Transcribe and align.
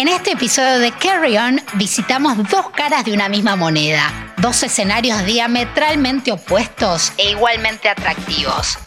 En 0.00 0.08
este 0.08 0.30
episodio 0.30 0.78
de 0.78 0.92
Carry 0.92 1.36
On 1.36 1.60
visitamos 1.74 2.38
dos 2.48 2.70
caras 2.70 3.04
de 3.04 3.12
una 3.12 3.28
misma 3.28 3.54
moneda, 3.54 4.32
dos 4.38 4.62
escenarios 4.62 5.26
diametralmente 5.26 6.32
opuestos 6.32 7.12
e 7.18 7.32
igualmente 7.32 7.86
atractivos. 7.90 8.78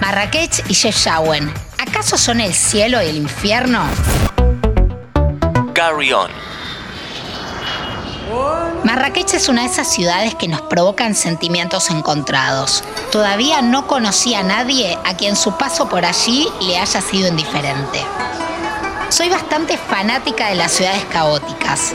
Marrakech 0.00 0.68
y 0.68 0.74
Chefchaouen, 0.74 1.54
¿acaso 1.78 2.18
son 2.18 2.40
el 2.40 2.52
cielo 2.52 3.00
y 3.00 3.06
el 3.06 3.18
infierno? 3.18 3.84
Carry 5.74 6.12
On. 6.12 6.28
Marrakech 8.82 9.34
es 9.34 9.48
una 9.48 9.62
de 9.62 9.68
esas 9.68 9.86
ciudades 9.92 10.34
que 10.34 10.48
nos 10.48 10.62
provocan 10.62 11.14
sentimientos 11.14 11.88
encontrados. 11.88 12.82
Todavía 13.12 13.62
no 13.62 13.86
conocí 13.86 14.34
a 14.34 14.42
nadie 14.42 14.98
a 15.04 15.16
quien 15.16 15.36
su 15.36 15.56
paso 15.56 15.88
por 15.88 16.04
allí 16.04 16.48
le 16.62 16.78
haya 16.78 17.00
sido 17.00 17.28
indiferente. 17.28 18.00
Soy 19.10 19.30
bastante 19.30 19.78
fanática 19.78 20.48
de 20.48 20.54
las 20.54 20.72
ciudades 20.72 21.02
caóticas, 21.06 21.94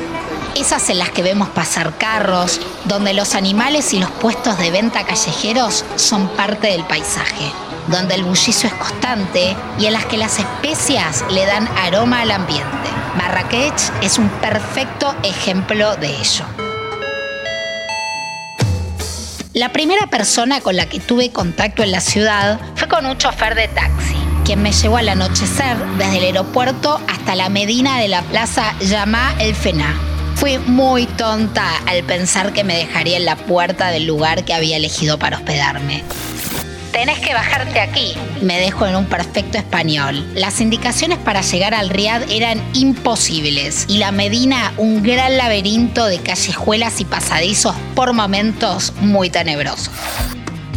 esas 0.56 0.90
en 0.90 0.98
las 0.98 1.12
que 1.12 1.22
vemos 1.22 1.48
pasar 1.50 1.96
carros, 2.00 2.60
donde 2.86 3.14
los 3.14 3.36
animales 3.36 3.94
y 3.94 4.00
los 4.00 4.10
puestos 4.10 4.58
de 4.58 4.72
venta 4.72 5.06
callejeros 5.06 5.86
son 5.96 6.28
parte 6.30 6.68
del 6.68 6.84
paisaje, 6.86 7.52
donde 7.88 8.16
el 8.16 8.24
bullicio 8.24 8.68
es 8.68 8.74
constante 8.74 9.56
y 9.78 9.86
en 9.86 9.94
las 9.94 10.06
que 10.06 10.18
las 10.18 10.40
especias 10.40 11.24
le 11.30 11.46
dan 11.46 11.68
aroma 11.78 12.22
al 12.22 12.32
ambiente. 12.32 12.90
Marrakech 13.16 13.92
es 14.02 14.18
un 14.18 14.30
perfecto 14.30 15.16
ejemplo 15.22 15.96
de 15.98 16.08
ello. 16.08 16.46
La 19.54 19.72
primera 19.72 20.08
persona 20.08 20.62
con 20.62 20.76
la 20.76 20.88
que 20.88 21.00
tuve 21.00 21.32
contacto 21.32 21.84
en 21.84 21.92
la 21.92 22.02
ciudad 22.02 22.60
fue 22.76 22.88
con 22.88 23.06
un 23.06 23.20
chofer 23.20 23.54
de 23.54 23.68
taxi 23.68 24.23
quien 24.44 24.62
me 24.62 24.74
llevó 24.74 24.98
al 24.98 25.10
anochecer 25.10 25.78
desde 25.98 26.18
el 26.18 26.24
aeropuerto 26.26 27.00
hasta 27.08 27.36
la 27.36 27.50
medina 27.50 28.00
de 28.00 28.10
la 28.10 28.22
plaza 28.24 28.76
Yamá 28.80 29.36
El 29.40 29.56
Fená. 29.56 29.96
Fui 30.36 30.58
muy 30.58 31.06
tonta 31.06 31.78
al 31.86 32.04
pensar 32.04 32.52
que 32.52 32.64
me 32.64 32.76
dejaría 32.76 33.18
en 33.18 33.26
la 33.26 33.38
puerta 33.38 33.90
del 33.90 34.06
lugar 34.06 34.44
que 34.44 34.54
había 34.54 34.78
elegido 34.78 35.18
para 35.18 35.38
hospedarme. 35.38 36.04
Tenés 36.92 37.20
que 37.20 37.34
bajarte 37.34 37.80
aquí, 37.80 38.14
me 38.42 38.60
dejo 38.60 38.86
en 38.86 38.96
un 38.96 39.06
perfecto 39.06 39.58
español. 39.58 40.28
Las 40.36 40.62
indicaciones 40.62 41.18
para 41.20 41.42
llegar 41.42 41.74
al 41.74 41.90
Riad 41.90 42.30
eran 42.30 42.62
imposibles 42.74 43.86
y 43.88 43.98
la 43.98 44.12
Medina 44.12 44.74
un 44.78 45.02
gran 45.02 45.38
laberinto 45.38 46.06
de 46.06 46.20
callejuelas 46.20 47.00
y 47.00 47.06
pasadizos 47.06 47.76
por 47.96 48.14
momentos 48.14 48.94
muy 49.02 49.30
tenebrosos. 49.30 49.90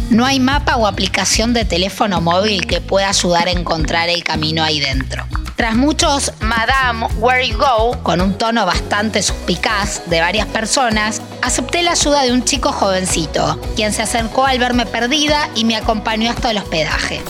No 0.09 0.25
hay 0.25 0.39
mapa 0.39 0.77
o 0.77 0.87
aplicación 0.87 1.53
de 1.53 1.65
teléfono 1.65 2.21
móvil 2.21 2.65
que 2.65 2.79
pueda 2.79 3.09
ayudar 3.09 3.49
a 3.49 3.51
encontrar 3.51 4.07
el 4.07 4.23
camino 4.23 4.63
ahí 4.63 4.79
dentro. 4.79 5.25
Tras 5.57 5.75
muchos 5.75 6.31
Madame, 6.39 7.07
where 7.17 7.45
you 7.45 7.57
go, 7.57 8.01
con 8.03 8.21
un 8.21 8.37
tono 8.37 8.65
bastante 8.65 9.21
suspicaz 9.21 10.03
de 10.05 10.21
varias 10.21 10.47
personas, 10.47 11.21
acepté 11.41 11.83
la 11.83 11.91
ayuda 11.91 12.23
de 12.23 12.31
un 12.31 12.45
chico 12.45 12.71
jovencito, 12.71 13.59
quien 13.75 13.91
se 13.91 14.03
acercó 14.03 14.45
al 14.45 14.59
verme 14.59 14.85
perdida 14.85 15.49
y 15.55 15.65
me 15.65 15.75
acompañó 15.75 16.31
hasta 16.31 16.51
el 16.51 16.59
hospedaje. 16.59 17.21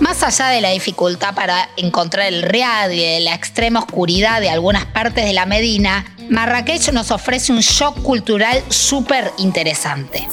Más 0.00 0.22
allá 0.22 0.48
de 0.48 0.60
la 0.60 0.70
dificultad 0.70 1.34
para 1.34 1.70
encontrar 1.76 2.26
el 2.26 2.42
Riad 2.42 2.90
y 2.90 3.00
de 3.00 3.20
la 3.20 3.34
extrema 3.34 3.80
oscuridad 3.80 4.40
de 4.42 4.50
algunas 4.50 4.84
partes 4.84 5.24
de 5.24 5.32
la 5.32 5.46
Medina, 5.46 6.04
Marrakech 6.28 6.92
nos 6.92 7.10
ofrece 7.10 7.52
un 7.52 7.60
shock 7.60 8.02
cultural 8.02 8.62
súper 8.68 9.32
interesante. 9.38 10.28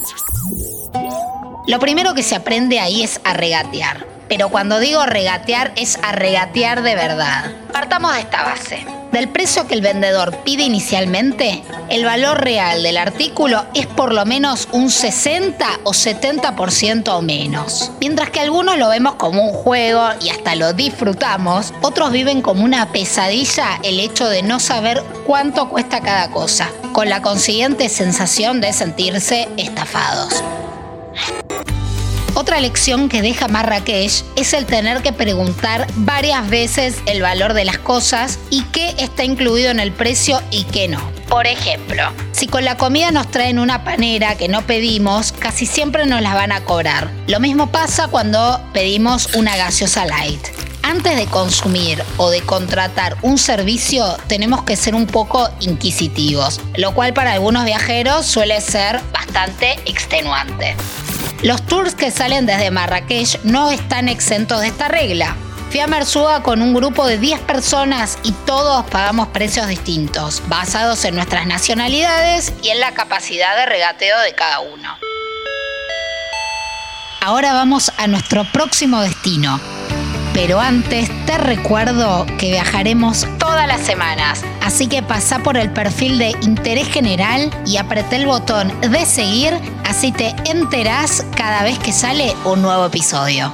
Lo 1.67 1.79
primero 1.79 2.13
que 2.13 2.21
se 2.21 2.35
aprende 2.35 2.79
ahí 2.79 3.01
es 3.01 3.19
a 3.23 3.33
regatear. 3.33 4.05
Pero 4.27 4.49
cuando 4.49 4.79
digo 4.79 5.03
regatear 5.05 5.71
es 5.75 5.97
a 6.03 6.11
regatear 6.11 6.83
de 6.83 6.93
verdad. 6.93 7.51
Partamos 7.73 8.13
de 8.13 8.21
esta 8.21 8.43
base. 8.43 8.85
Del 9.11 9.29
precio 9.29 9.65
que 9.65 9.73
el 9.73 9.81
vendedor 9.81 10.43
pide 10.43 10.63
inicialmente, 10.63 11.63
el 11.89 12.05
valor 12.05 12.43
real 12.43 12.83
del 12.83 12.97
artículo 12.97 13.65
es 13.73 13.87
por 13.87 14.13
lo 14.13 14.25
menos 14.25 14.67
un 14.73 14.91
60 14.91 15.65
o 15.85 15.91
70% 15.91 17.07
o 17.09 17.21
menos. 17.21 17.91
Mientras 17.99 18.29
que 18.29 18.41
algunos 18.41 18.77
lo 18.77 18.89
vemos 18.89 19.15
como 19.15 19.41
un 19.41 19.53
juego 19.53 20.03
y 20.21 20.29
hasta 20.29 20.55
lo 20.55 20.73
disfrutamos, 20.73 21.73
otros 21.81 22.11
viven 22.11 22.41
como 22.41 22.63
una 22.63 22.91
pesadilla 22.91 23.79
el 23.83 23.99
hecho 23.99 24.27
de 24.27 24.43
no 24.43 24.59
saber 24.59 25.01
cuánto 25.25 25.69
cuesta 25.69 26.01
cada 26.01 26.29
cosa, 26.29 26.69
con 26.91 27.09
la 27.09 27.21
consiguiente 27.21 27.89
sensación 27.89 28.61
de 28.61 28.73
sentirse 28.73 29.47
estafados. 29.57 30.43
Otra 32.35 32.59
lección 32.59 33.07
que 33.07 33.21
deja 33.21 33.47
Marrakech 33.47 34.25
es 34.35 34.53
el 34.53 34.65
tener 34.65 35.01
que 35.01 35.13
preguntar 35.13 35.87
varias 35.95 36.49
veces 36.49 36.97
el 37.05 37.21
valor 37.21 37.53
de 37.53 37.63
las 37.63 37.77
cosas 37.77 38.39
y 38.49 38.63
qué 38.65 38.93
está 38.97 39.23
incluido 39.23 39.71
en 39.71 39.79
el 39.79 39.93
precio 39.93 40.41
y 40.51 40.65
qué 40.65 40.89
no. 40.89 40.99
Por 41.29 41.47
ejemplo, 41.47 42.03
si 42.33 42.47
con 42.47 42.65
la 42.65 42.75
comida 42.75 43.11
nos 43.11 43.31
traen 43.31 43.57
una 43.57 43.85
panera 43.85 44.35
que 44.35 44.49
no 44.49 44.63
pedimos, 44.63 45.31
casi 45.31 45.65
siempre 45.65 46.05
nos 46.05 46.21
la 46.21 46.33
van 46.33 46.51
a 46.51 46.65
cobrar. 46.65 47.09
Lo 47.27 47.39
mismo 47.39 47.71
pasa 47.71 48.09
cuando 48.09 48.61
pedimos 48.73 49.33
una 49.35 49.55
gaseosa 49.55 50.05
light. 50.05 50.45
Antes 50.83 51.15
de 51.15 51.27
consumir 51.27 52.03
o 52.17 52.29
de 52.29 52.41
contratar 52.41 53.15
un 53.21 53.37
servicio, 53.37 54.17
tenemos 54.27 54.63
que 54.63 54.75
ser 54.75 54.93
un 54.93 55.07
poco 55.07 55.49
inquisitivos, 55.61 56.59
lo 56.75 56.93
cual 56.93 57.13
para 57.13 57.31
algunos 57.31 57.63
viajeros 57.63 58.25
suele 58.25 58.59
ser 58.59 59.01
bastante 59.13 59.79
extenuante. 59.85 60.75
Los 61.45 61.61
tours 61.67 61.93
que 61.93 62.09
salen 62.09 62.47
desde 62.47 62.71
Marrakech 62.71 63.39
no 63.43 63.69
están 63.69 64.09
exentos 64.09 64.61
de 64.61 64.67
esta 64.69 64.87
regla. 64.87 65.35
Fui 65.69 65.79
a 65.79 65.85
Merzúa 65.85 66.41
con 66.41 66.63
un 66.63 66.73
grupo 66.73 67.05
de 67.05 67.19
10 67.19 67.41
personas 67.41 68.17
y 68.23 68.31
todos 68.31 68.83
pagamos 68.87 69.27
precios 69.27 69.67
distintos, 69.67 70.41
basados 70.47 71.05
en 71.05 71.13
nuestras 71.13 71.45
nacionalidades 71.45 72.51
y 72.63 72.69
en 72.69 72.79
la 72.79 72.95
capacidad 72.95 73.55
de 73.57 73.67
regateo 73.67 74.19
de 74.21 74.33
cada 74.33 74.61
uno. 74.61 74.97
Ahora 77.21 77.53
vamos 77.53 77.91
a 77.95 78.07
nuestro 78.07 78.43
próximo 78.51 79.01
destino, 79.01 79.59
pero 80.33 80.59
antes 80.59 81.11
te 81.27 81.37
recuerdo 81.37 82.25
que 82.39 82.49
viajaremos 82.49 83.27
todas 83.37 83.67
las 83.67 83.81
semanas, 83.81 84.43
así 84.65 84.87
que 84.87 85.03
pasa 85.03 85.39
por 85.39 85.57
el 85.57 85.71
perfil 85.71 86.17
de 86.17 86.31
Interés 86.41 86.87
General 86.87 87.51
y 87.67 87.77
apreté 87.77 88.15
el 88.15 88.25
botón 88.25 88.73
de 88.81 89.05
seguir, 89.05 89.53
así 89.85 90.11
te 90.11 90.35
enterás 90.45 91.23
cada 91.37 91.63
vez 91.63 91.77
que 91.77 91.93
sale 91.93 92.33
un 92.45 92.63
nuevo 92.63 92.87
episodio. 92.87 93.53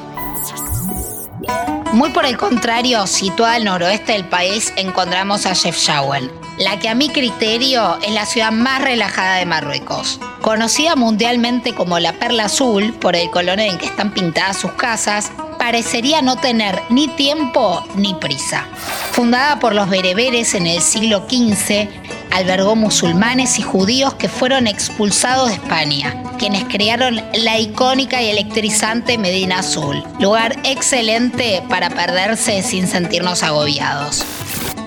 Muy 1.92 2.12
por 2.12 2.26
el 2.26 2.38
contrario, 2.38 3.06
situada 3.06 3.56
al 3.56 3.66
noroeste 3.66 4.14
del 4.14 4.24
país, 4.24 4.72
encontramos 4.78 5.46
a 5.46 5.54
Chefchaouen, 5.54 6.32
la 6.58 6.80
que 6.80 6.88
a 6.88 6.96
mi 6.96 7.10
criterio 7.10 8.00
es 8.02 8.14
la 8.14 8.26
ciudad 8.26 8.54
más 8.54 8.82
relajada 8.82 9.36
de 9.36 9.46
Marruecos. 9.46 10.22
Conocida 10.42 10.96
mundialmente 10.96 11.76
como 11.76 12.00
la 12.00 12.14
Perla 12.14 12.46
Azul 12.46 12.94
por 12.94 13.18
el 13.18 13.30
color 13.30 13.60
en 13.60 13.78
que 13.78 13.86
están 13.86 14.14
pintadas 14.14 14.58
sus 14.58 14.72
casas, 14.72 15.34
parecería 15.62 16.24
no 16.24 16.38
tener 16.38 16.82
ni 16.90 17.08
tiempo 17.08 17.86
ni 17.96 18.16
prisa. 18.16 18.66
Fundada 19.12 19.60
por 19.60 19.76
los 19.76 19.88
bereberes 19.90 20.56
en 20.56 20.66
el 20.66 20.82
siglo 20.82 21.28
XV, 21.30 21.88
albergó 22.32 22.76
musulmanes 22.76 23.60
y 23.60 23.62
judíos 23.62 24.16
que 24.16 24.28
fueron 24.28 24.66
expulsados 24.66 25.50
de 25.50 25.54
España, 25.54 26.24
quienes 26.40 26.64
crearon 26.64 27.22
la 27.36 27.60
icónica 27.60 28.24
y 28.24 28.30
electrizante 28.30 29.20
Medina 29.20 29.60
Azul, 29.60 30.04
lugar 30.20 30.58
excelente 30.64 31.62
para 31.70 31.92
perderse 31.92 32.64
sin 32.64 32.88
sentirnos 32.88 33.44
agobiados. 33.44 34.26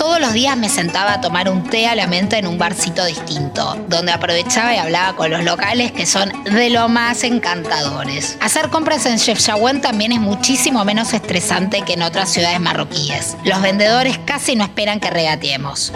Todos 0.05 0.21
los 0.21 0.35
días 0.35 0.55
me 0.59 0.69
sentaba 0.69 1.15
a 1.15 1.21
tomar 1.23 1.49
un 1.49 1.65
té 1.65 1.87
a 1.87 1.95
la 1.95 2.07
mente 2.07 2.37
en 2.37 2.47
un 2.47 2.59
barcito 2.59 3.07
distinto, 3.07 3.75
donde 3.89 4.13
aprovechaba 4.13 4.75
y 4.75 4.77
hablaba 4.77 5.17
con 5.17 5.31
los 5.31 5.43
locales 5.43 5.93
que 5.93 6.05
son 6.05 6.31
de 6.45 6.69
lo 6.69 6.91
más 6.91 7.25
encantadores. 7.25 8.37
Hacer 8.43 8.69
compras 8.69 9.07
en 9.07 9.17
Chefchaouen 9.17 9.81
también 9.81 10.13
es 10.13 10.21
muchísimo 10.21 10.85
menos 10.85 11.15
estresante 11.15 11.81
que 11.87 11.95
en 11.95 12.03
otras 12.03 12.29
ciudades 12.29 12.61
marroquíes. 12.61 13.39
Los 13.45 13.63
vendedores 13.63 14.19
casi 14.27 14.57
no 14.57 14.65
esperan 14.65 15.01
que 15.01 15.09
regateemos. 15.09 15.91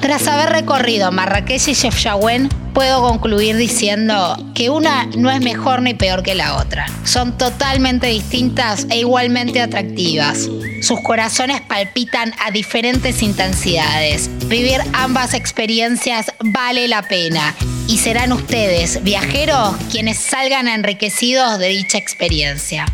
Tras 0.00 0.26
haber 0.26 0.50
recorrido 0.50 1.12
Marrakech 1.12 1.68
y 1.68 1.76
Chefchaouen, 1.76 2.48
puedo 2.74 3.00
concluir 3.00 3.56
diciendo 3.56 4.36
que 4.54 4.68
una 4.68 5.06
no 5.16 5.30
es 5.30 5.40
mejor 5.40 5.80
ni 5.80 5.94
peor 5.94 6.22
que 6.22 6.34
la 6.34 6.56
otra. 6.56 6.86
Son 7.04 7.38
totalmente 7.38 8.08
distintas 8.08 8.86
e 8.90 8.98
igualmente 8.98 9.62
atractivas. 9.62 10.50
Sus 10.82 11.00
corazones 11.00 11.62
palpitan 11.62 12.34
a 12.44 12.50
diferentes 12.50 13.22
intensidades. 13.22 14.28
Vivir 14.48 14.80
ambas 14.92 15.32
experiencias 15.32 16.32
vale 16.40 16.88
la 16.88 17.02
pena 17.02 17.54
y 17.86 17.98
serán 17.98 18.32
ustedes, 18.32 19.02
viajeros, 19.02 19.76
quienes 19.90 20.18
salgan 20.18 20.68
enriquecidos 20.68 21.58
de 21.58 21.68
dicha 21.68 21.96
experiencia. 21.96 22.86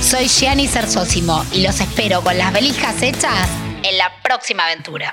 Soy 0.00 0.28
Gianni 0.28 0.68
Sersósimo 0.68 1.44
y 1.50 1.62
los 1.62 1.80
espero 1.80 2.20
con 2.22 2.36
las 2.36 2.52
belijas 2.52 3.00
hechas 3.00 3.48
en 3.82 3.96
la 3.96 4.12
próxima 4.22 4.66
aventura. 4.66 5.12